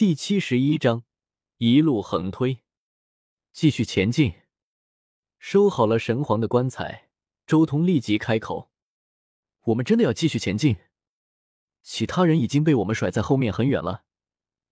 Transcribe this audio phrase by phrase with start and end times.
[0.00, 1.04] 第七十一章，
[1.58, 2.62] 一路横推，
[3.52, 4.32] 继续前进。
[5.38, 7.10] 收好了神皇的棺材，
[7.46, 8.70] 周通立即开口
[9.64, 10.78] ：“我们真的要继续前进？
[11.82, 14.04] 其他人已经被我们甩在后面很远了，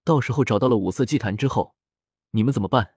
[0.03, 1.77] 到时候找到了五色祭坛之后，
[2.31, 2.95] 你们怎么办？”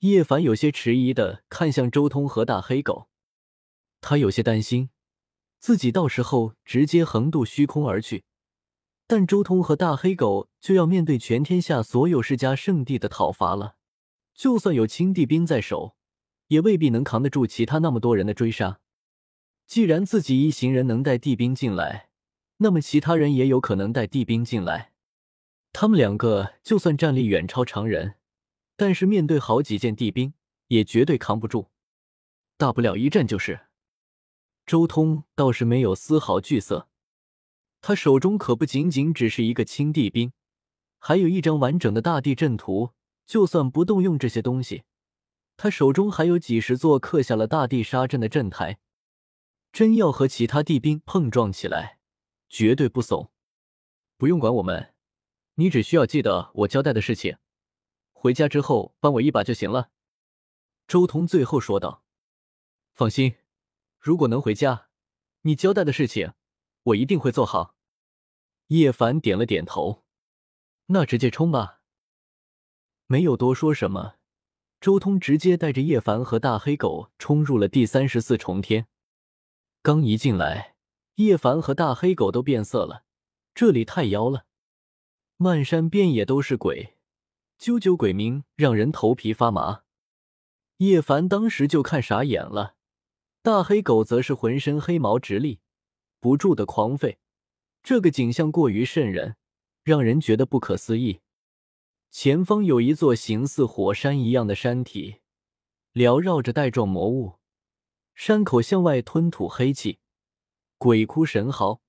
[0.00, 3.10] 叶凡有些迟疑的看向周通和大黑狗，
[4.00, 4.88] 他有些担心
[5.58, 8.24] 自己到时候直接横渡虚空而去。
[9.06, 13.76] 但周通和大黑狗就要面对全天下所有世家圣地的讨伐了，
[14.34, 15.94] 就算有青帝兵在手，
[16.48, 18.80] 也未必能扛得住其他那么多人的追杀。
[19.66, 22.08] 既然自己一行人能带帝兵进来，
[22.58, 24.92] 那么其他人也有可能带帝兵进来。
[25.72, 28.14] 他们两个就算战力远超常人，
[28.76, 30.34] 但是面对好几件帝兵，
[30.68, 31.68] 也绝对扛不住。
[32.56, 33.60] 大不了一战就是。
[34.64, 36.88] 周通倒是没有丝毫惧色。
[37.80, 40.32] 他手中可不仅仅只是一个青帝兵，
[40.98, 42.92] 还有一张完整的大地阵图。
[43.26, 44.84] 就算不动用这些东西，
[45.56, 48.78] 他手中还有几十座刻下了大地杀阵的阵台。
[49.72, 51.98] 真要和其他帝兵碰撞起来，
[52.48, 53.32] 绝对不怂。
[54.16, 54.94] 不用管我们，
[55.56, 57.36] 你只需要记得我交代的事情，
[58.12, 59.90] 回家之后帮我一把就行了。”
[60.86, 62.04] 周通最后说道。
[62.94, 63.34] “放心，
[63.98, 64.88] 如果能回家，
[65.42, 66.32] 你交代的事情，
[66.86, 67.76] 我一定会做好。”
[68.68, 70.02] 叶凡点了点头，
[70.86, 71.80] 那直接冲吧。
[73.06, 74.16] 没有多说什么，
[74.80, 78.88] 周通直接带着叶凡和大黑狗冲入了第三十四重天。
[79.82, 80.74] 刚一进来，
[81.14, 83.04] 叶凡和大黑狗都变色了，
[83.54, 84.46] 这里太妖了，
[85.36, 86.96] 漫山遍野都是鬼，
[87.60, 89.84] 啾啾鬼鸣，让人头皮发麻。
[90.78, 92.74] 叶凡当时就看傻眼了，
[93.42, 95.60] 大黑狗则是浑身黑毛直立，
[96.20, 97.16] 不住的狂吠。
[97.82, 99.36] 这个景象过于瘆人，
[99.84, 101.20] 让人觉得不可思议。
[102.10, 105.20] 前方有一座形似火山一样的山体，
[105.92, 107.38] 缭绕着带状魔物，
[108.14, 110.00] 山口向外吞吐黑气，
[110.78, 111.80] 鬼哭神嚎。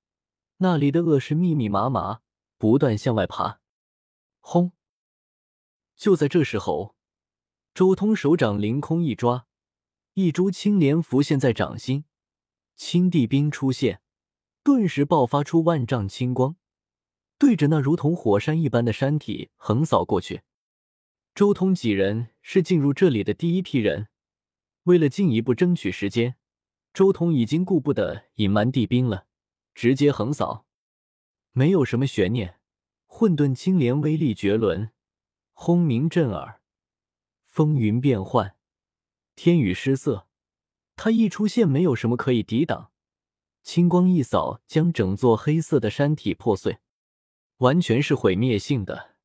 [0.58, 2.22] 那里的恶尸密密麻麻，
[2.58, 3.62] 不断向外爬。
[4.40, 4.74] 轰！
[5.96, 6.96] 就在这时候，
[7.74, 9.48] 周通手掌凌空一抓，
[10.14, 12.06] 一株青莲浮现在掌心，
[12.76, 14.02] 青帝兵出现。
[14.68, 16.58] 顿时爆发出万丈青光，
[17.38, 20.42] 对着那如同火山一般的山体横扫过去。
[21.34, 24.10] 周通几人是进入这里的第一批人，
[24.84, 26.36] 为了进一步争取时间，
[26.94, 29.28] 周通已经顾不得隐瞒地兵了，
[29.74, 30.66] 直接横扫，
[31.54, 32.60] 没有什么悬念。
[33.06, 34.92] 混沌青莲威力绝伦，
[35.54, 36.60] 轰鸣震耳，
[37.46, 38.58] 风云变幻，
[39.34, 40.28] 天宇失色。
[40.98, 42.92] 他一出现，没有什么可以抵挡。
[43.68, 46.78] 青光一扫，将整座黑色的山体破碎，
[47.58, 49.18] 完全是毁灭性的。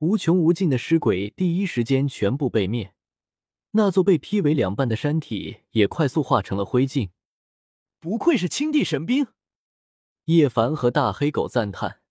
[0.00, 2.92] 无穷无尽的尸鬼第一时间全部被灭，
[3.70, 7.08] 那座被劈为两半的山体也快速化成了灰烬。
[7.98, 9.28] 不愧是青帝神兵，
[10.26, 12.02] 叶凡和大黑狗赞叹。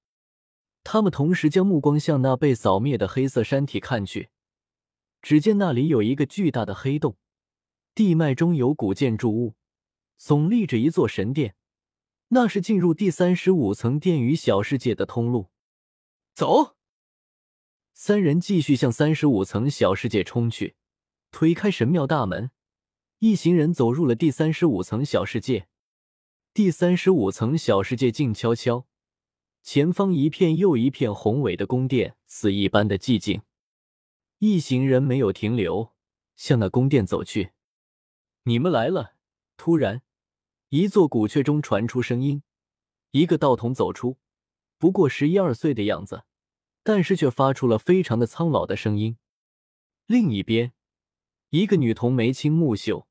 [0.83, 4.29] 他们同时将目光向那被扫灭的黑色山体看去，
[5.21, 7.17] 只见那里有一个巨大的黑洞，
[7.93, 9.53] 地脉中有古建筑物，
[10.19, 11.53] 耸立着一座神殿。
[12.29, 15.49] 那是进入第三十五层殿宇小世界的通路。
[16.33, 16.75] 走，
[17.93, 20.75] 三人继续向三十五层小世界冲去，
[21.31, 22.51] 推开神庙大门，
[23.19, 25.67] 一行人走入了第三十五层小世界。
[26.53, 28.87] 第三十五层小世界静悄悄，
[29.63, 33.41] 前方一片又一片宏伟的宫殿，死一般的寂静。
[34.39, 35.93] 一行人没有停留，
[36.35, 37.51] 向那宫殿走去。
[38.43, 39.15] 你们来了！
[39.55, 40.03] 突然。
[40.69, 42.43] 一座古阙中传出声音，
[43.11, 44.17] 一个道童走出，
[44.77, 46.25] 不过十一二岁的样子，
[46.83, 49.17] 但是却发出了非常的苍老的声音。
[50.07, 50.73] 另一边，
[51.51, 53.07] 一个女童眉清目秀，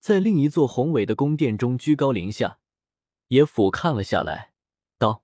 [0.00, 2.60] 在另一座宏伟的宫殿中居高临下，
[3.28, 4.54] 也俯瞰了下来，
[4.96, 5.22] 道：“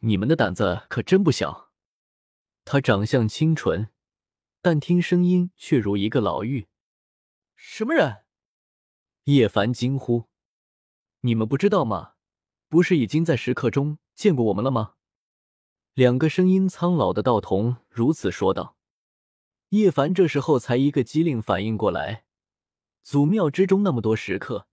[0.00, 1.72] 你们的胆子可真不小。”
[2.66, 3.88] 她长相清纯，
[4.60, 6.66] 但听声音却如一个老妪。
[7.56, 8.24] 什么人？
[9.24, 10.28] 叶凡惊呼。
[11.22, 12.12] 你们不知道吗？
[12.68, 14.94] 不是已经在石刻中见过我们了吗？
[15.94, 18.76] 两个声音苍老的道童如此说道。
[19.70, 22.24] 叶凡这时候才一个机灵反应过来，
[23.02, 24.68] 祖庙之中那么多石刻，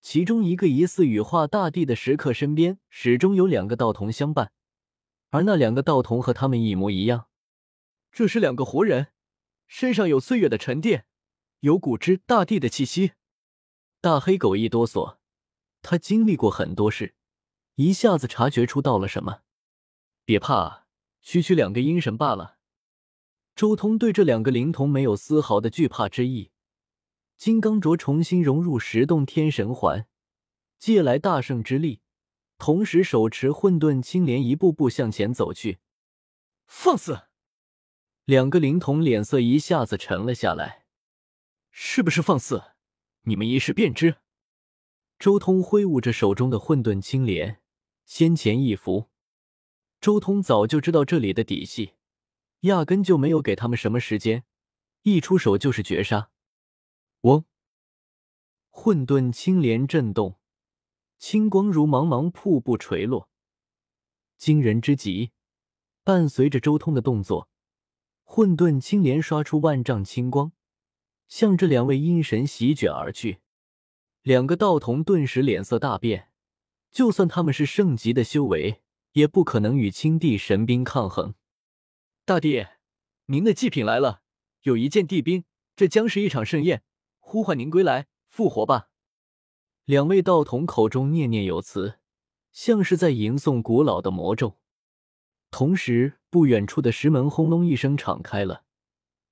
[0.00, 4.52] 其中一个疑似羽化大帝的石刻身边始终有两个道童相伴，
[5.30, 7.28] 而那两个道童和他们一模一样。
[8.10, 9.08] 这是两个活人，
[9.66, 11.06] 身上有岁月的沉淀，
[11.60, 13.12] 有古之大帝的气息。
[14.00, 15.18] 大黑狗一哆嗦。
[15.84, 17.14] 他经历过很多事，
[17.74, 19.42] 一下子察觉出到了什么。
[20.24, 20.86] 别怕，
[21.20, 22.56] 区区两个阴神罢了。
[23.54, 26.50] 周通对这两个灵童没有丝毫的惧怕之意。
[27.36, 30.08] 金刚镯重新融入十洞天神环，
[30.78, 32.00] 借来大圣之力，
[32.56, 35.80] 同时手持混沌青莲，一步步向前走去。
[36.66, 37.24] 放肆！
[38.24, 40.86] 两个灵童脸色一下子沉了下来。
[41.70, 42.62] 是不是放肆？
[43.24, 44.16] 你们一试便知。
[45.24, 47.58] 周通挥舞着手中的混沌青莲，
[48.04, 49.08] 先前一拂。
[49.98, 51.94] 周通早就知道这里的底细，
[52.60, 54.44] 压根就没有给他们什么时间，
[55.00, 56.28] 一出手就是绝杀。
[57.22, 57.46] 嗡！
[58.68, 60.38] 混沌青莲震动，
[61.16, 63.30] 青光如茫茫瀑布垂落，
[64.36, 65.30] 惊人之极。
[66.02, 67.48] 伴随着周通的动作，
[68.24, 70.52] 混沌青莲刷出万丈青光，
[71.28, 73.38] 向这两位阴神席卷而去。
[74.24, 76.30] 两个道童顿时脸色大变，
[76.90, 78.80] 就算他们是圣级的修为，
[79.12, 81.34] 也不可能与青帝神兵抗衡。
[82.24, 82.64] 大帝，
[83.26, 84.22] 您的祭品来了，
[84.62, 85.44] 有一件帝兵，
[85.76, 86.82] 这将是一场盛宴。
[87.18, 88.88] 呼唤您归来，复活吧！
[89.84, 91.98] 两位道童口中念念有词，
[92.50, 94.58] 像是在吟诵古老的魔咒。
[95.50, 98.64] 同时，不远处的石门轰隆一声敞开了，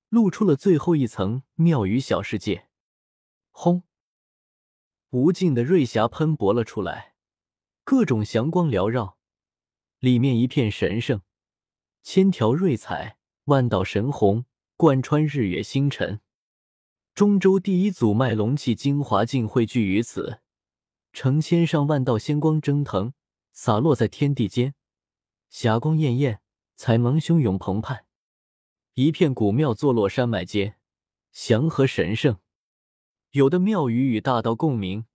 [0.09, 2.67] 露出了最后一层庙宇小世界。
[3.49, 3.81] 轰！
[5.13, 7.13] 无尽的瑞霞喷薄了出来，
[7.83, 9.19] 各种祥光缭绕，
[9.99, 11.21] 里面一片神圣，
[12.01, 14.45] 千条瑞彩，万道神虹，
[14.75, 16.21] 贯穿日月星辰。
[17.13, 20.39] 中州第一祖脉龙气精华尽汇聚于此，
[21.11, 23.13] 成千上万道仙光蒸腾，
[23.51, 24.73] 洒落在天地间，
[25.47, 26.41] 霞光艳艳，
[26.75, 28.07] 彩芒汹涌澎湃。
[28.95, 30.79] 一片古庙坐落山脉间，
[31.31, 32.39] 祥和神圣。
[33.33, 35.05] 有的庙宇与大道共鸣，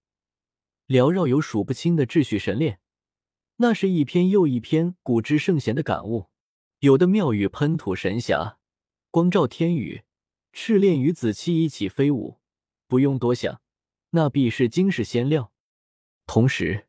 [0.89, 2.81] 缭绕有数不清的秩序神炼，
[3.59, 6.27] 那是一篇又一篇古之圣贤的感悟。
[6.81, 8.59] 有的庙宇喷吐神霞，
[9.13, 10.03] 光照天宇。
[10.53, 12.41] 赤练与紫气一起飞舞，
[12.89, 13.61] 不用多想，
[14.11, 15.53] 那必是惊世仙料。
[16.27, 16.89] 同时，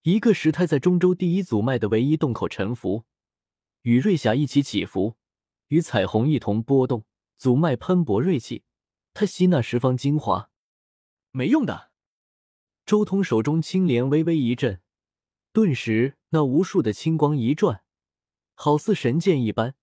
[0.00, 3.04] 一个石胎在中州第一祖脉的唯一洞口沉浮，
[3.82, 5.16] 与瑞霞一起起伏，
[5.68, 7.04] 与彩虹一同波动。
[7.36, 8.62] 祖脉喷薄锐气，
[9.12, 10.48] 它吸纳十方精华。
[11.36, 11.90] 没用的。
[12.86, 14.80] 周通手中青莲微微一震，
[15.52, 17.82] 顿时那无数的青光一转，
[18.54, 19.74] 好似神剑一般，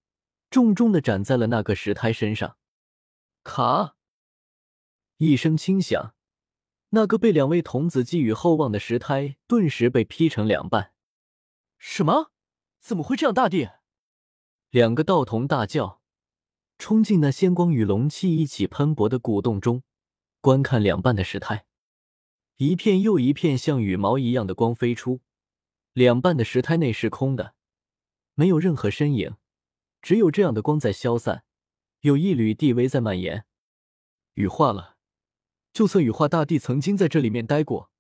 [0.50, 2.58] 重重的斩在了那个石胎身上。
[3.44, 3.98] 卡！
[5.18, 6.16] 一声轻响，
[6.92, 10.94] 那个被两位童子寄予厚望的石胎顿时被劈成两半。
[11.78, 12.32] 什么？
[12.80, 13.34] 怎么会这样？
[13.34, 13.68] 大帝！
[14.70, 16.02] 两个道童大叫，
[16.78, 19.84] 冲进那仙光与龙气一起喷薄的古洞中，
[20.42, 21.66] 观看两半的石胎。
[22.58, 25.22] 一片又一片像羽毛一样的光飞出，
[25.94, 27.56] 两半的石胎内是空的，
[28.34, 29.38] 没有任何身影，
[30.02, 31.44] 只有这样的光在消散。
[32.02, 33.46] 有一缕地威在蔓延，
[34.34, 34.98] 羽化了。
[35.72, 37.92] 就算羽化大帝曾经在这里面待过，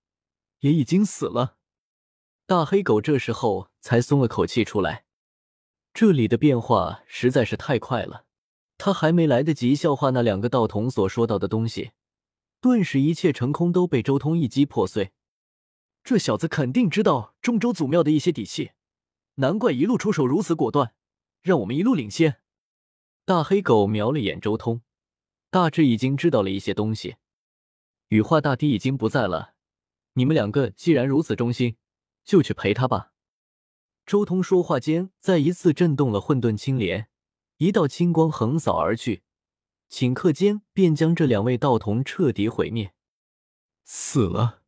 [0.59, 1.57] 也已经死了。
[2.47, 5.05] 大黑狗这时候才松了口气出来。
[5.93, 8.25] 这里的变化实在是太快了，
[8.77, 11.91] 他还没来得及消化那两个道童所说到的东西，
[12.61, 15.11] 顿时一切成空都被周通一击破碎。
[16.03, 18.71] 这小子肯定知道中州祖庙的一些底细，
[19.35, 20.93] 难怪一路出手如此果断，
[21.41, 22.37] 让我们一路领先。
[23.25, 24.81] 大黑狗瞄了眼周通，
[25.49, 27.15] 大致已经知道了一些东西。
[28.09, 29.53] 羽化大帝已经不在了，
[30.13, 31.77] 你们两个既然如此忠心，
[32.23, 33.13] 就去陪他吧。
[34.05, 37.07] 周通说话间，再一次震动了混沌青莲，
[37.57, 39.23] 一道青光横扫而去，
[39.91, 42.93] 顷刻间便将这两位道童彻底毁灭。
[43.83, 44.63] 死了，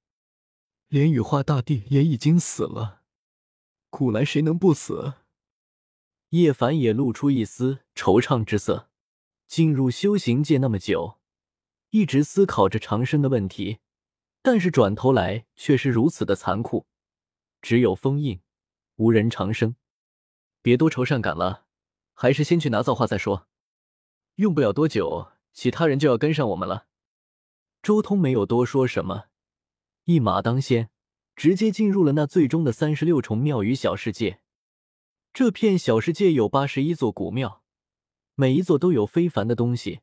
[0.89, 3.01] 连羽化大帝也已经死了，
[3.89, 5.13] 古来谁能不死？
[6.29, 8.89] 叶凡也露出一丝惆怅之色。
[9.47, 11.19] 进入修行界那么久，
[11.91, 13.77] 一直思考着长生的问题，
[14.41, 16.87] 但是转头来却是如此的残酷。
[17.61, 18.41] 只有封印，
[18.95, 19.75] 无人长生。
[20.63, 21.67] 别多愁善感了，
[22.13, 23.47] 还是先去拿造化再说。
[24.35, 26.87] 用不了多久，其他人就要跟上我们了。
[27.83, 29.25] 周通没有多说什么，
[30.05, 30.89] 一马当先，
[31.35, 34.39] 直接进入了那最终的三十六重庙宇小世界。
[35.31, 37.61] 这片小世界有八十一座古庙，
[38.33, 40.01] 每一座都有非凡的东西，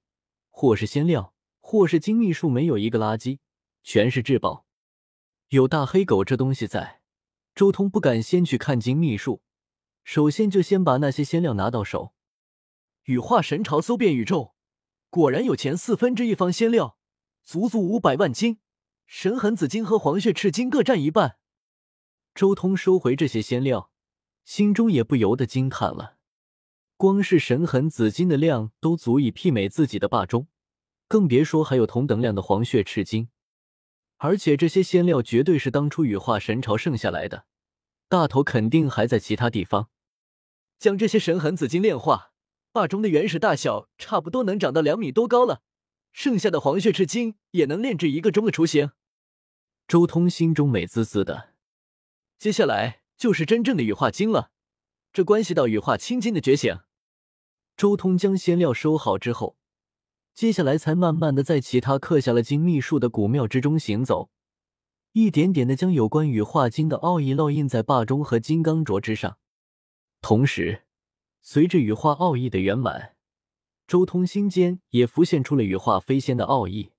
[0.48, 3.38] 或是仙料，或是精密术，没有一个垃圾，
[3.82, 4.64] 全是至宝。
[5.48, 7.00] 有大黑狗这东西在，
[7.56, 9.42] 周通不敢先去看精密术，
[10.04, 12.12] 首先就先把那些仙料拿到手。
[13.10, 14.54] 羽化神朝搜遍宇宙，
[15.08, 16.96] 果然有前四分之一方仙料，
[17.42, 18.60] 足足五百万斤，
[19.04, 21.38] 神痕紫金和黄血赤金各占一半。
[22.36, 23.90] 周通收回这些仙料。
[24.44, 26.16] 心中也不由得惊叹了。
[26.96, 30.48] 光是神痕紫金的量都足以媲美自己的霸中，
[31.08, 33.28] 更别说还有同等量的黄血赤金。
[34.18, 37.46] 而且这些仙料绝对是当初羽化神朝剩下来的，
[38.08, 39.88] 大头肯定还在其他地方。
[40.78, 42.29] 将这些神痕紫金炼化，
[42.72, 45.62] 霸中的原始大小差不多能长到两米多高了，
[46.12, 48.92] 剩下的黄血赤金也能炼制一个钟的雏形。
[49.88, 51.54] 周通心中美滋滋的。
[52.38, 54.50] 接下来就是真正的羽化金了，
[55.12, 56.78] 这关系到羽化青金的觉醒。
[57.76, 59.56] 周通将仙料收好之后。
[60.32, 64.30] 接下来才慢慢的在其他刻下了金秘术的古庙之中行走，
[65.12, 69.38] 一点点的将有关羽化金的奥义烙印在霸中和金刚镯之上。
[70.22, 70.84] 同时，
[71.42, 73.16] 随着羽化奥义的圆满，
[73.86, 76.90] 周通心间也浮现出了羽化飞仙的奥义。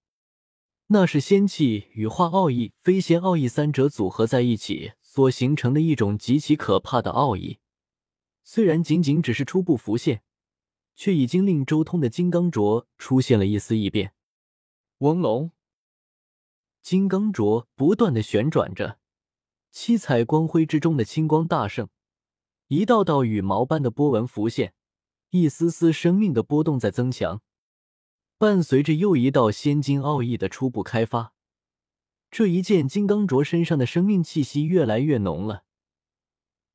[0.88, 7.60] 那是仙气、羽化奥义、飞仙奥义三者组合在一起所形成的一种极其可怕的奥义。
[8.43, 10.24] 虽然仅仅只是初步浮现。
[10.93, 14.13] 却已经令周通的金刚镯出现了一丝异变。
[15.00, 15.51] 翁龙，
[16.81, 19.00] 金刚镯不断的旋转着，
[19.71, 21.89] 七彩光辉之中的青光大盛，
[22.72, 24.74] 一道道羽毛般的波纹浮现，
[25.32, 27.42] 一丝丝生命的波动在增强。
[28.38, 31.34] 伴随着又一道仙金奥义的初步开发，
[32.30, 35.66] 这一件金刚镯身上的生命气息越来越浓了，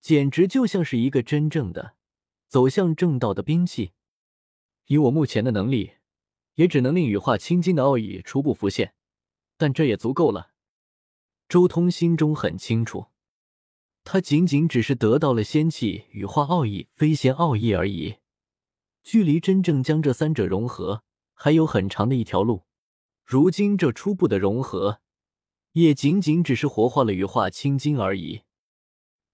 [0.02, 1.94] 简直就像是一个真正的
[2.46, 3.92] 走向正道的兵器。
[4.88, 5.92] 以我目前的能力，
[6.56, 8.92] 也只能令羽化青金的奥义初步浮现，
[9.56, 10.50] 但这也足够了。
[11.48, 13.06] 周通心中很清楚，
[14.08, 18.18] 他仅仅只是得到了仙气、羽化奥义、飞仙奥义而已，
[19.02, 21.02] 距离真正将这三者融合
[21.34, 22.62] 还有很长的一条路。
[23.24, 25.00] 如今这初步的融合，
[25.72, 28.42] 也仅仅只是活化了羽化青金而已。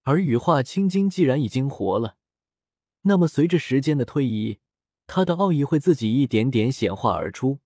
[0.04, 2.16] 而羽化青金既然已经活了，
[3.02, 4.58] 那么随着时间的推移，
[5.06, 7.58] 他的奥义会自己一点点显化而出，